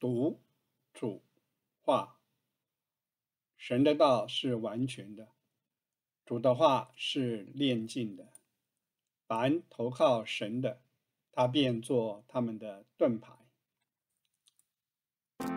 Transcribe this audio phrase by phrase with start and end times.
[0.00, 0.38] 读、
[0.94, 1.22] 主、
[1.80, 2.18] 话。
[3.56, 5.28] 神的道是完全的，
[6.24, 8.28] 主的话是炼净的。
[9.26, 10.80] 凡投靠神的，
[11.32, 13.32] 他便做他们的盾牌。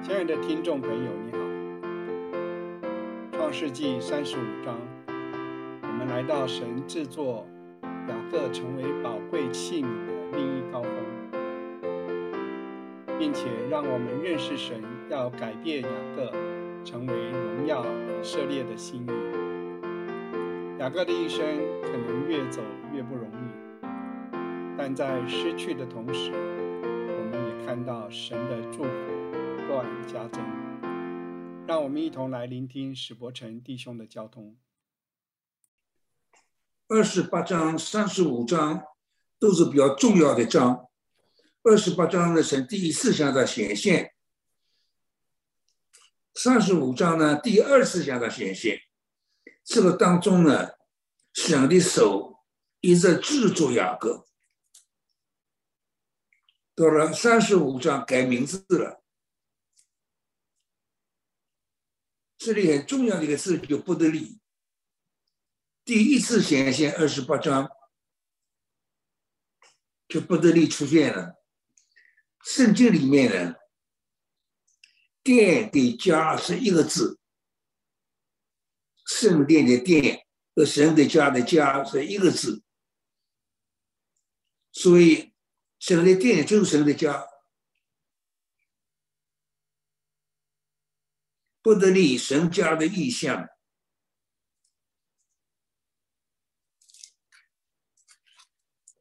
[0.03, 1.37] 亲爱的听众朋友，你好，
[3.31, 7.47] 《创世纪》三十五章，我们来到神制作
[8.09, 11.20] 雅各成为宝贵器皿的另一高峰。
[13.21, 16.31] 并且让我们认识神要改变雅各，
[16.83, 19.11] 成为荣耀以色列的心意。
[20.79, 21.45] 雅各的一生
[21.83, 23.85] 可能越走越不容易，
[24.75, 30.43] 但在失去的同时，我们也看到神的祝福不断加增。
[31.67, 34.55] 让我们一同来聆听史伯成弟兄的交通。
[36.87, 38.81] 二十八章、三十五章
[39.39, 40.87] 都是比较重要的章。
[41.63, 44.15] 二十八章的神第四项的显现，
[46.33, 48.81] 三十五章呢第二次向他显现，
[49.63, 50.71] 这个当中呢，
[51.33, 52.39] 神的手
[52.79, 54.25] 一直制作雅各，
[56.73, 59.03] 到了三十五章改名字了，
[62.39, 64.39] 这里很重要的一个字就不得力，
[65.85, 67.69] 第一次显现二十八章
[70.07, 71.39] 就不得力出现了。
[72.43, 73.55] 圣经里面呢
[75.23, 77.19] ，“殿”的“家”是一个字，
[79.05, 80.25] 圣殿的“殿”
[80.55, 82.63] 和神的家的“家”是一个字，
[84.71, 85.33] 所以
[85.79, 87.27] 神的殿就是神的家。
[91.63, 93.47] 不得力神家的意象，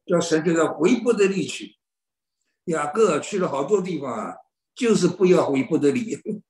[0.05, 1.80] 叫神叫他回不得力去。
[2.65, 4.35] 雅各去了好多地方啊，
[4.75, 6.17] 就是不要回不得里。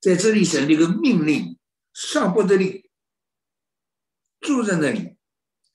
[0.00, 1.58] 在这里，神这个命令
[1.92, 2.90] 上不得里，
[4.40, 5.16] 住在那里，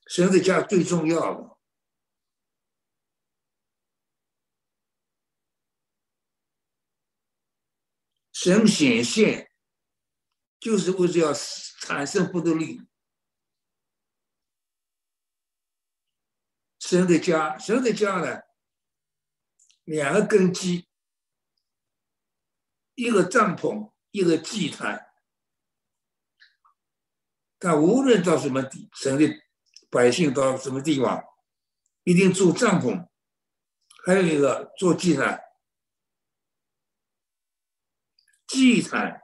[0.08, 1.58] 神的家最重要的。
[8.32, 9.52] 神显现，
[10.60, 12.82] 就是为了要产生不得力。
[16.94, 18.44] 神的家，神的家呢？
[19.84, 20.88] 两个根基，
[22.94, 25.12] 一个帐篷，一个祭坛。
[27.58, 29.28] 但无论到什么地，神的
[29.90, 31.24] 百姓到什么地方，
[32.04, 33.10] 一定住帐篷，
[34.06, 35.42] 还有一个做祭坛。
[38.46, 39.20] 祭坛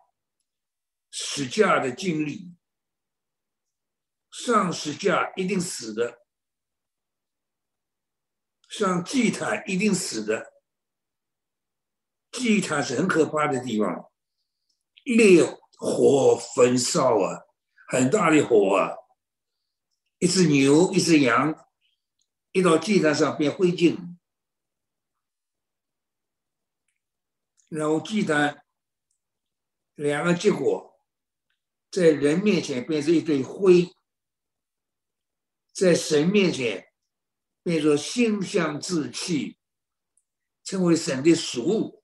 [1.12, 2.58] 死架的经历，
[4.32, 6.18] 上死架一定死的。
[8.70, 10.54] 上祭坛一定死的，
[12.32, 14.12] 祭坛是很可怕的地方，
[15.04, 15.44] 烈
[15.76, 17.42] 火焚烧啊，
[17.88, 18.96] 很大的火啊，
[20.20, 21.68] 一只牛，一只羊，
[22.52, 24.18] 一到祭坛上变灰烬，
[27.70, 28.64] 然后祭坛
[29.96, 31.02] 两个结果，
[31.90, 33.92] 在人面前变成一堆灰，
[35.74, 36.89] 在神面前。
[37.70, 39.60] 变作馨香之气，
[40.64, 42.04] 成为神的属物，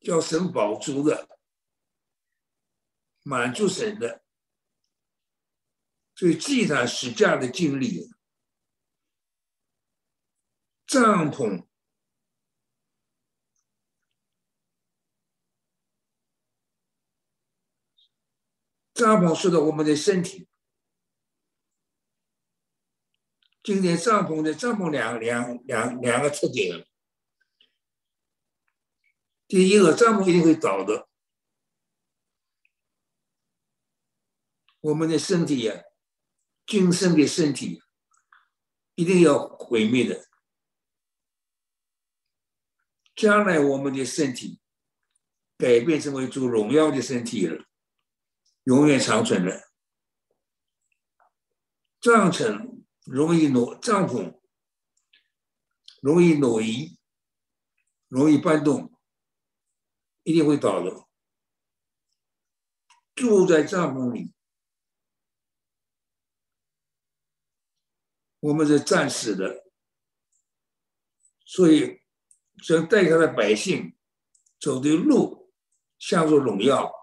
[0.00, 1.40] 叫神宝足的，
[3.22, 4.22] 满足神的。
[6.14, 8.10] 所以祭坛使架的经历，
[10.86, 11.66] 帐篷，
[18.92, 20.49] 帐篷是的我们的身体。
[23.62, 26.86] 今天帐篷的帐篷两两两两个特点，
[29.46, 31.06] 第一个帐篷一定会倒的，
[34.80, 35.84] 我们的身体呀，
[36.66, 37.82] 今生的身体
[38.94, 40.26] 一定要毁灭的，
[43.14, 44.58] 将来我们的身体
[45.58, 47.62] 改变成为主荣耀的身体了，
[48.64, 49.68] 永远长存的，
[52.00, 52.79] 帐篷。
[53.10, 54.38] 容易挪帐篷，
[56.00, 56.96] 容易挪移，
[58.06, 58.96] 容易搬动，
[60.22, 61.08] 一定会倒的。
[63.16, 64.32] 住在帐篷里，
[68.38, 69.64] 我们是暂时的，
[71.44, 72.02] 所以
[72.62, 73.98] 想带他的百姓
[74.60, 75.52] 走的路，
[75.98, 76.99] 向着荣耀。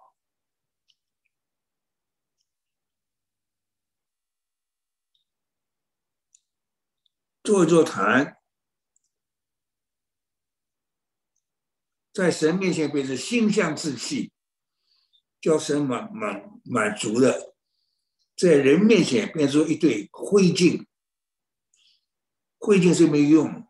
[7.48, 8.42] 做一座坛，
[12.12, 14.34] 在神面前变成心象之气，
[15.40, 17.56] 叫神满满满足的，
[18.36, 20.86] 在人面前变出一堆灰烬，
[22.58, 23.66] 灰烬是没用。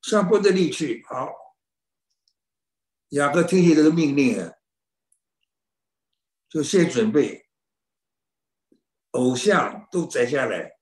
[0.00, 1.28] 上不得力去，好，
[3.10, 4.54] 雅各听取这个命令啊，
[6.48, 7.47] 就先准备
[9.18, 10.78] 偶像都摘下来，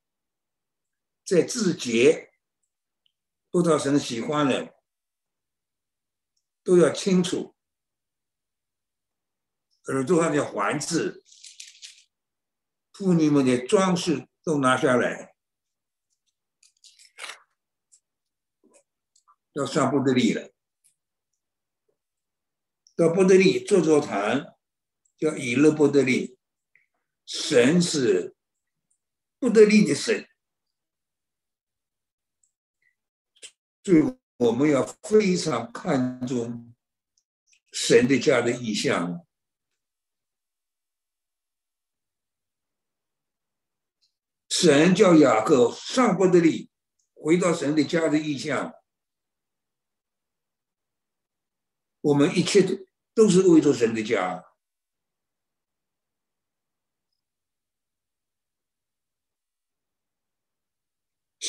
[1.25, 2.31] 在字节，
[3.51, 4.75] 多少神喜欢的
[6.63, 7.57] 都要清楚，
[9.87, 11.25] 耳朵上的环字，
[12.93, 15.35] 妇女们的装饰都拿下来。
[19.55, 20.53] 要上不得力了，
[22.95, 24.55] 到不得力坐坐坛，
[25.17, 26.36] 叫以乐不得利。
[27.27, 28.37] 神是
[29.39, 30.29] 不得力的神，
[33.83, 36.73] 所以我们要非常看重
[37.73, 39.27] 神的家的意象。
[44.49, 46.71] 神叫雅各上不得力，
[47.15, 48.73] 回到神的家的意象。
[52.01, 54.46] 我们一切都都是为着神的家。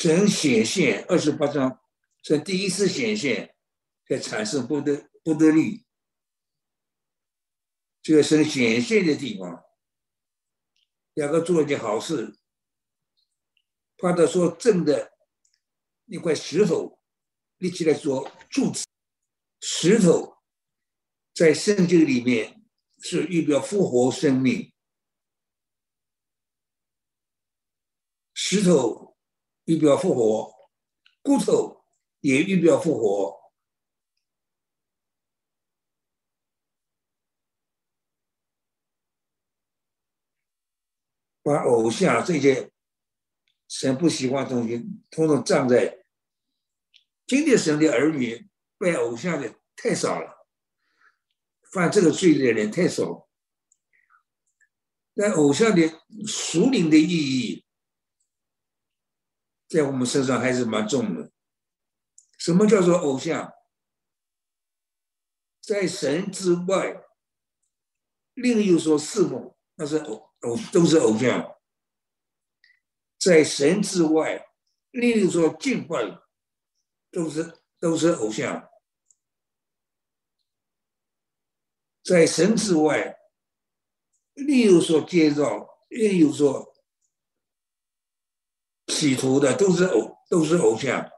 [0.00, 1.82] 神显现二十八章，
[2.22, 3.56] 是第一次显现，
[4.06, 5.84] 才产生不得不得力。
[8.00, 9.64] 这个神显现的地方，
[11.14, 12.38] 两个做一件好事，
[13.96, 15.18] 怕他说正的
[16.04, 17.00] 那块石头
[17.56, 18.86] 立起来做柱子，
[19.60, 20.38] 石头。
[21.34, 22.64] 在圣经里面
[23.00, 24.72] 是预表复活生命，
[28.32, 29.07] 石头
[29.68, 30.70] 预表复活，
[31.20, 31.84] 骨头
[32.20, 33.52] 也预表复活。
[41.42, 42.70] 把偶像这些
[43.68, 46.02] 神不喜欢的东西，统统葬在。
[47.26, 48.48] 今天神的儿女
[48.78, 50.46] 拜偶像的太少了。
[51.72, 53.28] 犯这个罪的人太少了，
[55.14, 55.86] 但偶像的
[56.26, 57.66] 属灵的意义，
[59.68, 61.30] 在我们身上还是蛮重的。
[62.38, 63.52] 什么叫做偶像？
[65.60, 67.04] 在神之外，
[68.32, 71.58] 另有所侍奉，那是偶偶都是偶像；
[73.18, 74.48] 在神之外，
[74.92, 76.22] 另有所敬拜，
[77.10, 78.70] 都是都是偶像。
[82.02, 83.18] 在神之外，
[84.32, 86.67] 另有所建造，另有所
[88.88, 91.10] 企图的，都是偶，都是偶像。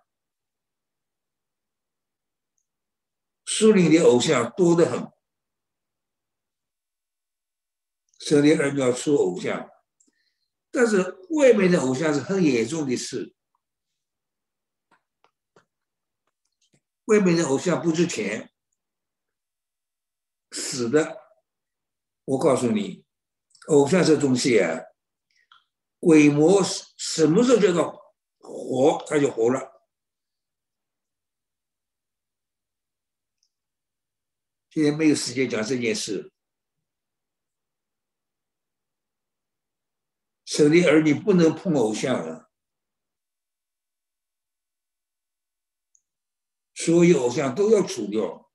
[3.45, 5.11] 树林的偶像多得很，
[8.19, 9.69] 神的儿女要出偶像，
[10.71, 13.35] 但是外面的偶像是很严重的事，
[17.07, 18.53] 外面的偶像不值钱。
[20.53, 21.21] 死的，
[22.25, 23.05] 我告诉你，
[23.69, 24.81] 偶像这东西啊，
[26.01, 26.63] 鬼魔
[26.97, 29.87] 什么时候叫做活，他就活了。
[34.71, 36.33] 今天没有时间讲这件事。
[40.45, 42.51] 神的儿女不能碰偶像啊，
[46.75, 48.50] 所有偶像都要除掉。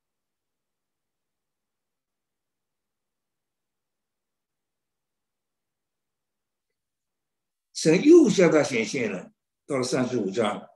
[7.86, 9.32] 神又向他显现了，
[9.68, 10.68] 到了三十五章，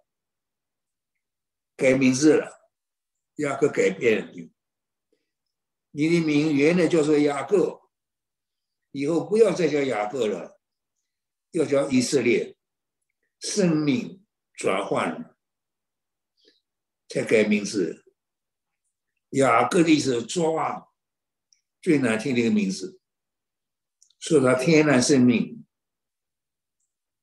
[1.76, 2.70] 改名字了，
[3.38, 4.52] 雅各改变了，你
[5.90, 7.82] 你的名原来叫做雅各，
[8.92, 10.62] 以后不要再叫雅各了，
[11.50, 12.56] 要叫以色列，
[13.40, 14.24] 生命
[14.54, 15.36] 转换了，
[17.08, 18.06] 才改名字。
[19.30, 20.88] 雅各的意思抓，
[21.82, 23.02] 最难听的一个名字，
[24.20, 25.59] 说他天然生命。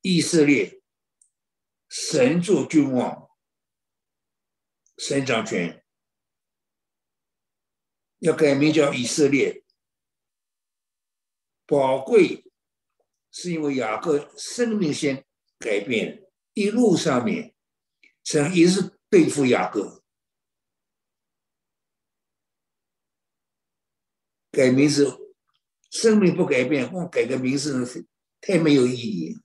[0.01, 0.81] 以色列，
[1.89, 3.29] 神做君王，
[4.97, 5.83] 神掌权，
[8.19, 9.63] 要改名叫以色列。
[11.65, 12.49] 宝贵
[13.31, 15.25] 是因为雅各生命先
[15.59, 16.23] 改变，
[16.53, 17.53] 一路上面
[18.23, 20.03] 神一直对付雅各，
[24.51, 25.35] 改名字，
[25.91, 28.07] 生命不改变，光改个名字
[28.39, 29.37] 太没有意义。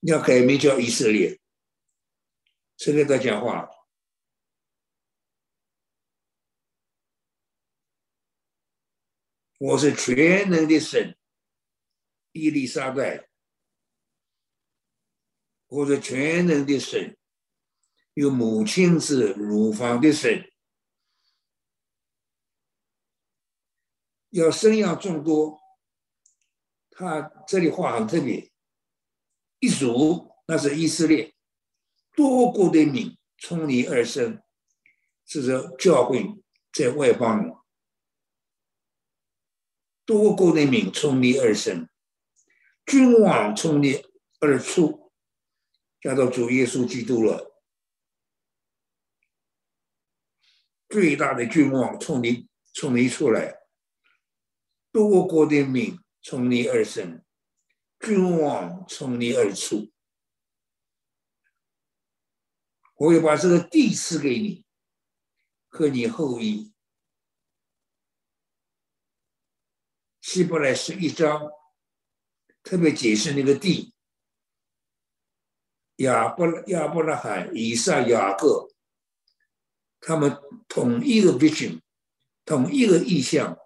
[0.00, 1.40] 要改名叫以色列。
[2.76, 3.68] 谁跟他讲话？
[9.58, 11.18] 我是全能的神，
[12.30, 13.28] 伊丽莎白。
[15.66, 17.18] 我是全能的神，
[18.14, 20.50] 有母亲是乳房的神，
[24.30, 25.60] 要生养众多。
[26.90, 28.50] 他这里话很特别，
[29.60, 31.34] 一族那是以色列，
[32.14, 34.42] 多国的民从你而生，
[35.26, 36.24] 这是教会
[36.72, 37.64] 在外邦。
[40.04, 41.88] 多国的民从你而生，
[42.86, 44.02] 君王从你
[44.40, 45.12] 而出，
[46.00, 47.60] 加到主耶稣基督了。
[50.88, 53.58] 最大的君王从你从你出来，
[54.90, 57.22] 多国的民从你而生，
[58.00, 59.90] 君王从你而出。
[62.94, 64.64] 我要把这个地赐给你
[65.68, 66.72] 和你后裔。
[70.20, 71.50] 希伯来是一章，
[72.62, 73.94] 特别解释那个地。
[75.96, 78.68] 亚伯亚伯拉罕、以撒、雅各，
[80.00, 80.36] 他们
[80.68, 81.80] 同一个 vision，
[82.44, 83.58] 同一个意向。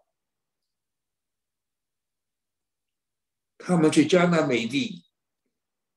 [3.65, 5.05] 他们去迦南美地，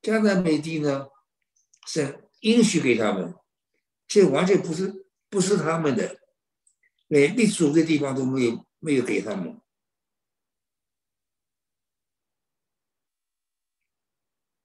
[0.01, 1.07] 迦南美地呢，
[1.87, 3.33] 是允许给他们，
[4.07, 6.21] 这完全不是不是他们的，
[7.07, 9.59] 连立足的地方都没有没有给他们。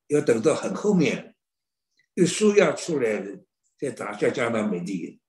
[0.09, 1.35] 要等到很后面，
[2.15, 3.43] 有书要出来了，
[3.79, 5.23] 再打下迦南美地。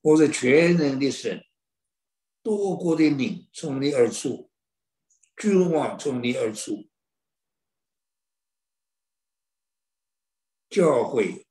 [0.00, 1.44] 我是全能的神，
[2.56, 4.50] 多国的民从你而出，
[5.36, 6.88] 君王从你而出，
[10.70, 11.46] 教会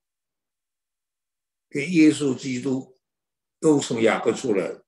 [1.70, 2.98] 跟耶稣基督
[3.60, 4.82] 都从雅各出来。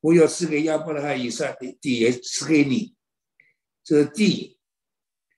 [0.00, 2.96] 我要赐给亚伯拉罕以上的地，也赐给你。
[3.82, 4.58] 这地，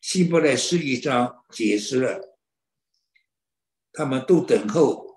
[0.00, 2.38] 希伯来十一章解释了，
[3.92, 5.07] 他们都等候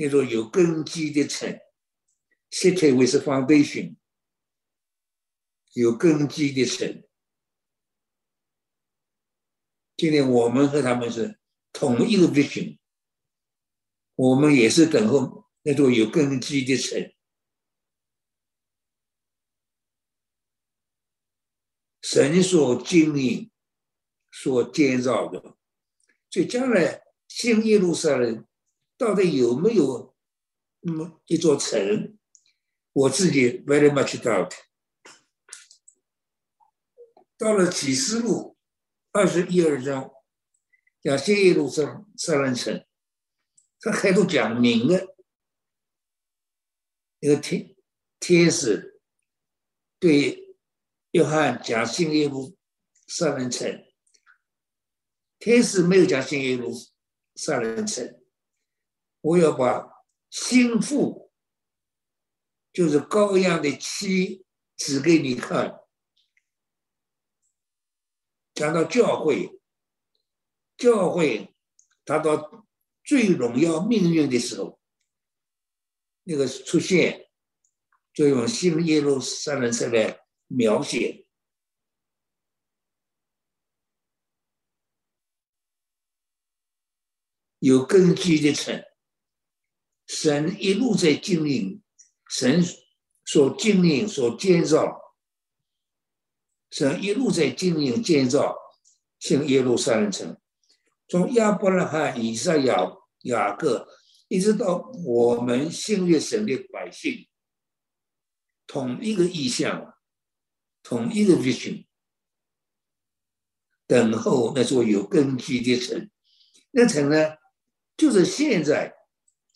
[0.00, 1.58] 那座有根基的城
[2.52, 3.96] ，city with foundation，
[5.72, 7.04] 有根基的城。
[9.96, 11.40] 今天我们和他们是
[11.72, 12.78] 同一个 vision，
[14.14, 17.12] 我们也是等候那座有根基的城。
[22.00, 23.50] 神所经营、
[24.30, 25.58] 所建造的，
[26.30, 28.47] 所以将来新耶路撒冷
[28.98, 30.14] 到底有没有
[30.80, 32.18] 那么一座城？
[32.92, 34.52] 我自己 very much doubt。
[37.38, 38.58] 到了启示录
[39.12, 40.10] 二十一二章，
[41.02, 42.84] 讲新耶路撒撒冷城，
[43.80, 45.16] 他开头讲明了，
[47.20, 47.74] 那个天
[48.20, 49.00] 天使
[49.98, 50.46] 对。
[51.12, 52.54] 约翰讲新耶路
[53.06, 53.82] 撒冷城，
[55.38, 56.70] 天使没有讲新耶路
[57.34, 58.17] 撒冷城。
[59.20, 61.30] 我要把心腹，
[62.72, 64.44] 就是羔羊的妻
[64.76, 65.80] 指给你看。
[68.54, 69.60] 讲到教会，
[70.76, 71.54] 教会
[72.04, 72.66] 达到
[73.04, 74.80] 最荣耀命运的时候，
[76.24, 77.30] 那个出现，
[78.12, 80.24] 就用新耶路撒冷这来。
[80.50, 81.26] 描写
[87.58, 88.82] 有根基的城，
[90.08, 91.80] 神一路在经营，
[92.28, 92.64] 神
[93.24, 95.14] 所经营、所建造，
[96.70, 98.56] 神一路在经营建造
[99.20, 100.36] 新耶路撒冷城，
[101.06, 102.90] 从亚伯拉罕、以撒、雅
[103.22, 103.86] 雅各，
[104.26, 107.28] 一直到我们新约神的百姓，
[108.66, 109.94] 同一个意向。
[110.80, 111.84] 同一个 vision，
[113.86, 116.08] 等候那座有根基的城，
[116.70, 117.36] 那城呢，
[117.94, 118.94] 就是现在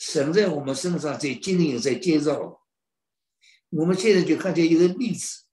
[0.02, 2.60] 神在我们身上在经营在建造。
[3.68, 5.44] 我们现在就看见一个例子，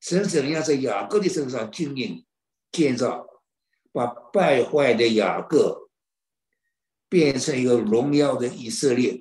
[0.00, 2.26] 神怎样在雅各的身上经营
[2.72, 3.24] 建造，
[3.92, 5.90] 把败坏的雅各
[7.08, 9.20] 变成一个荣耀的以色列，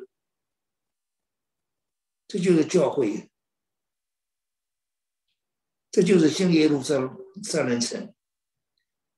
[2.27, 3.29] 这就是教会。
[5.91, 6.95] 这就是新耶路撒
[7.43, 8.13] 撒冷城，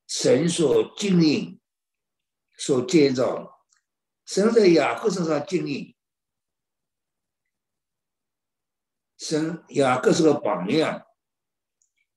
[0.05, 1.59] 神所经营、
[2.57, 3.60] 所建造，
[4.31, 5.93] 神在雅各身上经营，
[9.17, 11.05] 神雅各是个榜样，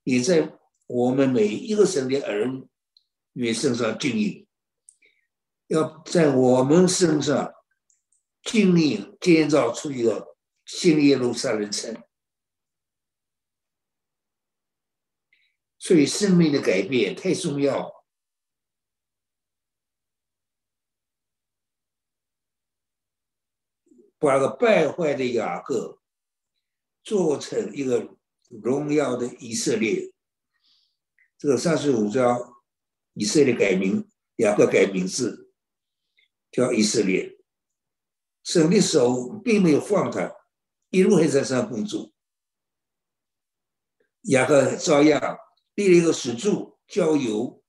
[0.04, 0.56] 也在
[0.86, 2.46] 我们每一个神的儿
[3.32, 4.46] 女身上经营，
[5.66, 7.52] 要在我们身上
[8.44, 12.00] 经营建造出一个新耶路撒冷城。
[15.80, 18.03] 所以生命的改变太重要。
[24.24, 26.00] 把个败坏的雅各
[27.02, 28.16] 做成一个
[28.48, 30.12] 荣耀的以色列。
[31.36, 32.40] 这个三十五章，
[33.12, 35.52] 以色列改名，雅各改名字，
[36.50, 37.38] 叫以色列。
[38.42, 40.34] 神的手并没有放他，
[40.88, 42.12] 一路还在上工作。
[44.22, 45.38] 雅各照样
[45.74, 47.62] 立了一个石柱，浇油，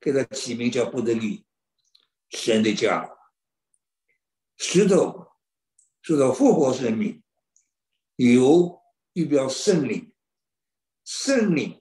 [0.00, 1.44] 给他起名叫不得利，
[2.30, 3.10] 神的家。
[4.56, 5.31] 石头。
[6.02, 7.22] 说到复活生命，
[8.16, 8.82] 有
[9.12, 10.12] 预表圣灵，
[11.04, 11.80] 圣灵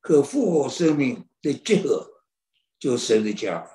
[0.00, 2.24] 和复活生命的结合，
[2.76, 3.70] 就是神的家。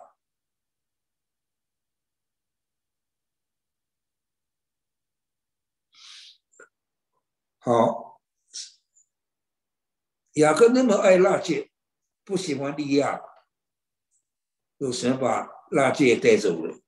[7.59, 8.21] 好，
[10.33, 11.71] 雅各那么爱拉结，
[12.25, 13.21] 不喜欢利亚，
[14.77, 16.84] 有神把拉结带走了。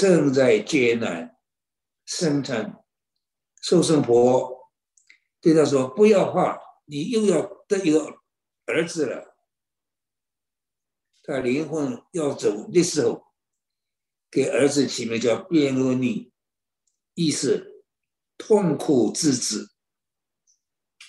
[0.00, 1.36] 正在艰难
[2.06, 2.82] 生产，
[3.60, 4.72] 寿生婆
[5.42, 8.18] 对他说：“不要怕，你又要得一个
[8.64, 9.36] 儿子了。”
[11.22, 13.26] 他灵魂要走的时候，
[14.30, 16.32] 给儿子起名叫卞俄尼，
[17.12, 17.84] 意思
[18.38, 19.70] 痛苦之子。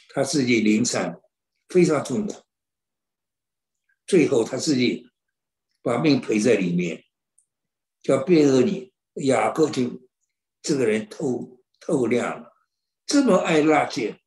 [0.09, 1.21] 他自己临产
[1.69, 2.43] 非常痛苦，
[4.05, 5.09] 最后他自己
[5.81, 7.05] 把命赔在里面。
[8.01, 10.01] 叫卞俄尼，雅各就
[10.61, 12.53] 这个人透透亮了，
[13.05, 14.19] 这么爱拉结，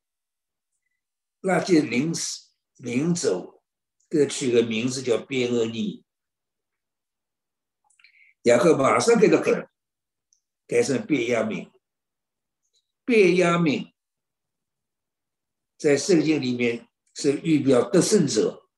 [1.41, 3.61] 拉结临死临走，
[4.09, 6.05] 给他取个名字叫卞俄尼。
[8.43, 9.69] 雅各马上给他改，
[10.67, 11.71] 改成卞亚敏。
[13.05, 13.93] 卞亚敏
[15.77, 18.69] 在圣经里面是预表得胜者，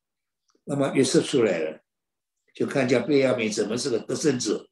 [0.64, 1.80] 那么约瑟出来了，
[2.54, 4.68] 就看见卞亚敏怎么是个得胜者。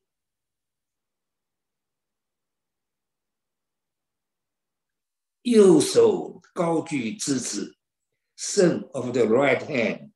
[5.46, 7.78] 右手高举之子
[8.36, 10.10] ，Son of the right hand。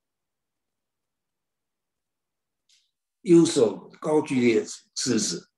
[3.20, 5.52] 右手高举的之子，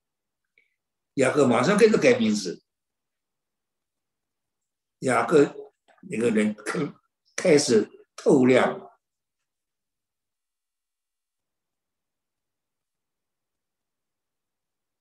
[1.14, 2.62] 雅各马上给他改名字。
[4.98, 6.92] 雅各那个人开
[7.34, 8.78] 开始透亮。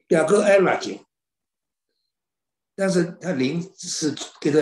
[0.08, 1.06] 雅各爱拉结。
[2.76, 4.60] 但是他临是给他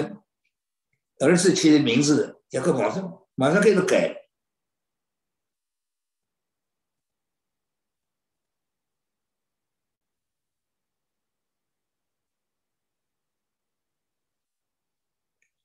[1.20, 4.16] 儿子起的名字，雅各马上马上给他改。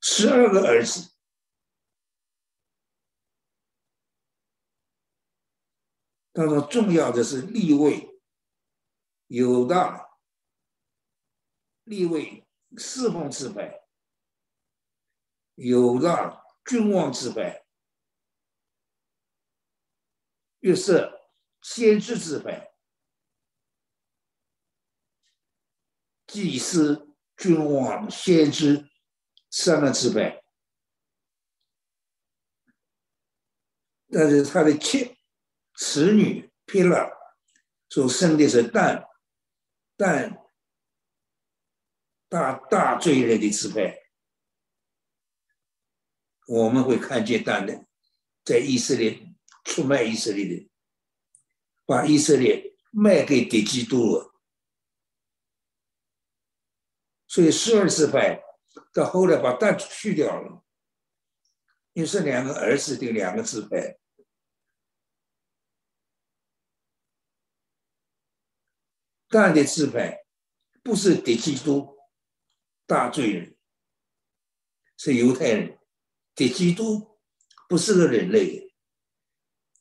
[0.00, 1.10] 十二个儿子，
[6.32, 8.20] 当中重要的是立位，
[9.26, 10.13] 有大
[11.84, 12.46] 立位。
[12.76, 13.82] 四方之派，
[15.54, 17.64] 有让君王之派，
[20.58, 21.20] 约瑟
[21.62, 22.74] 先知之派，
[26.26, 28.90] 祭司、君王、先知
[29.48, 30.42] 三个支派，
[34.10, 35.16] 但是他的妻、
[35.74, 37.08] 子女、皮拉
[37.88, 39.06] 所生的是蛋，
[39.96, 40.40] 蛋。
[42.28, 44.02] 大大罪人的支派，
[46.48, 47.86] 我们会看见大的
[48.44, 49.34] 在以色列
[49.64, 50.70] 出卖以色列的，
[51.86, 54.34] 把以色列卖给敌基督了。
[57.28, 58.42] 所以十二支派
[58.92, 60.64] 到后来把蛋去掉了，
[61.92, 63.98] 因为是两个儿子的两个支派，
[69.28, 70.26] 蛋的支派
[70.82, 71.93] 不是敌基督。
[72.86, 73.56] 大罪人
[74.96, 75.78] 是犹太人，
[76.34, 77.18] 敌基督
[77.68, 78.74] 不是个人类，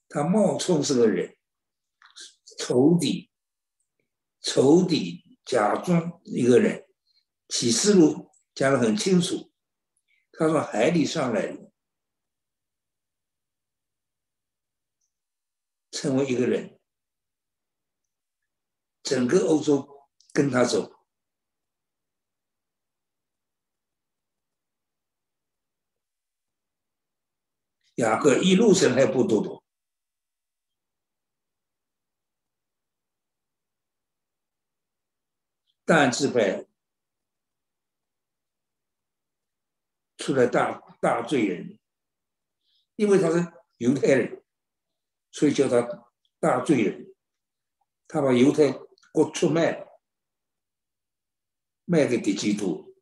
[0.08, 1.38] 他冒充是个人，
[2.58, 3.30] 仇敌，
[4.42, 6.88] 仇敌假装一个人，
[7.50, 9.52] 启示录讲的很清楚，
[10.32, 11.72] 他说海里上来的
[15.92, 16.80] 成为一个人，
[19.04, 20.93] 整个欧洲跟他走。
[27.96, 29.64] 雅各一路上还不多多，
[35.86, 36.66] 但支派
[40.18, 41.78] 出来大大罪人，
[42.96, 44.44] 因为他是犹太人，
[45.32, 47.14] 所以叫他大罪人。
[48.08, 48.72] 他把犹太
[49.12, 50.00] 国出卖了，
[51.86, 52.93] 卖给敌基督。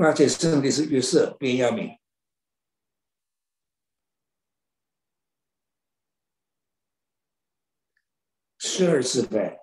[0.00, 1.98] 而且真的是约瑟、便雅悯，
[8.58, 9.58] 十二次败，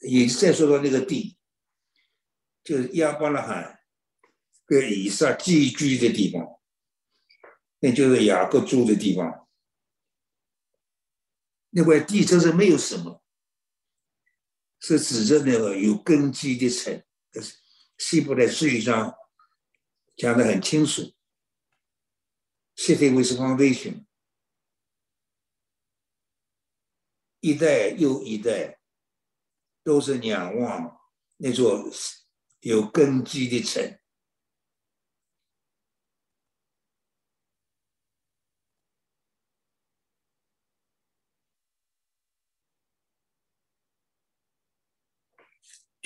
[0.00, 1.38] 也再说到那个地，
[2.64, 3.78] 就是亚伯拉罕
[4.64, 6.60] 跟以撒寄居的地方，
[7.78, 9.45] 那就是雅各住的地方。
[11.76, 13.22] 那块地真是没有什么，
[14.80, 17.04] 是指着那个有根基的城。
[17.98, 19.14] 西部的税上
[20.16, 21.12] 讲的很清楚
[22.76, 24.06] ，City with foundation，
[27.40, 28.80] 一代又一代
[29.84, 30.98] 都是仰望
[31.36, 31.90] 那座
[32.60, 33.98] 有根基的城。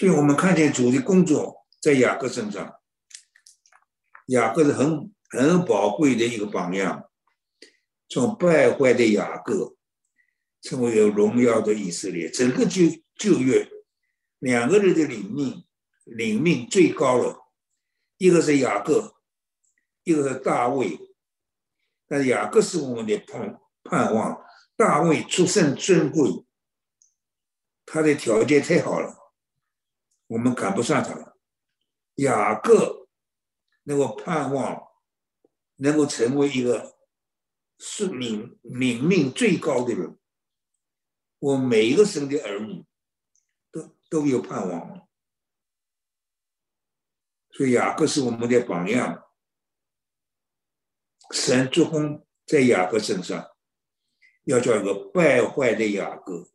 [0.01, 2.81] 所以我们看见主的工作在雅各身上，
[4.29, 7.11] 雅各是很很宝贵的一个榜样，
[8.09, 9.77] 从败坏的雅各
[10.63, 12.31] 成为有荣耀的以色列。
[12.31, 12.85] 整个旧
[13.15, 13.71] 旧约
[14.39, 15.67] 两个人的领命
[16.05, 17.37] 领命最高了，
[18.17, 19.17] 一个是雅各，
[20.05, 20.99] 一个是大卫。
[22.09, 24.43] 但雅各是我们的盼盼望，
[24.77, 26.47] 大卫出身尊贵，
[27.85, 29.20] 他的条件太好了。
[30.31, 31.37] 我们赶不上他了。
[32.15, 33.09] 雅各
[33.83, 34.81] 能够盼望，
[35.77, 36.97] 能够成为一个
[37.79, 40.17] 是领领命最高的人。
[41.41, 42.87] 我每一个生的儿女
[43.73, 45.09] 都都有盼望。
[47.51, 49.25] 所以雅各是我们的榜样。
[51.33, 53.51] 神做工在雅各身上，
[54.45, 56.53] 要叫一个败坏的雅各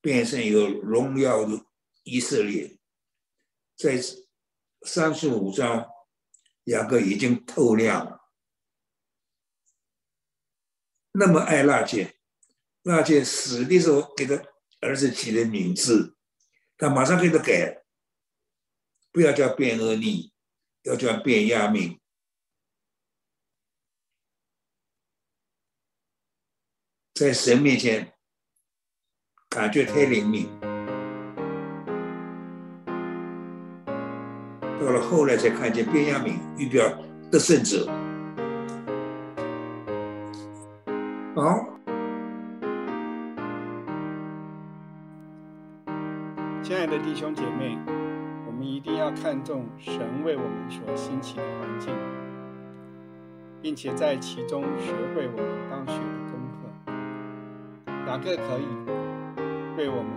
[0.00, 1.66] 变成一个荣耀的。
[2.04, 2.78] 以色列
[3.76, 4.00] 在
[4.82, 5.88] 三十五章，
[6.64, 8.30] 雅各已经透亮了。
[11.12, 12.16] 那么爱拉杰，
[12.82, 14.42] 拉杰死的时候给他
[14.80, 16.16] 儿子起的名字，
[16.76, 17.84] 他马上给他改，
[19.12, 20.32] 不要叫卞俄尼，
[20.82, 22.00] 要叫卞亚明。
[27.14, 28.16] 在神面前，
[29.50, 30.71] 感觉太灵敏。
[34.84, 36.84] 到了后来才看见边亚敏预表
[37.30, 37.86] 的圣者。
[41.36, 41.64] 好，
[46.62, 47.78] 亲爱的弟兄姐妹，
[48.44, 51.94] 我们一定要看重神为我们所兴起的环境，
[53.62, 57.92] 并且在其中学会我们当学的功课。
[58.04, 58.66] 哪个可以
[59.76, 60.12] 对我们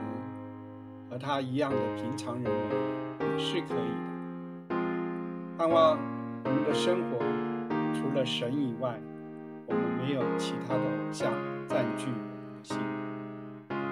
[1.07, 2.51] 和他一样的平常人
[3.19, 4.04] 也是可以。
[5.57, 5.97] 盼望
[6.43, 7.17] 我们的生活
[7.93, 8.99] 除了神以外，
[9.67, 11.31] 我们没有其他的偶像
[11.65, 12.77] 占据我们的心。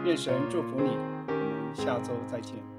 [0.04, 0.98] 愿神祝福你，
[1.28, 2.73] 我们下周再见。